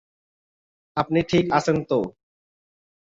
[0.97, 1.99] আপনি ঠিক আছেন তো?